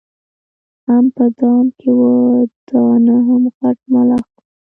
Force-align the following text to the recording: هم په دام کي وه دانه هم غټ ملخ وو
هم 0.87 1.05
په 1.15 1.25
دام 1.39 1.65
کي 1.79 1.89
وه 1.97 2.13
دانه 2.69 3.17
هم 3.27 3.43
غټ 3.57 3.77
ملخ 3.93 4.25
وو 4.33 4.41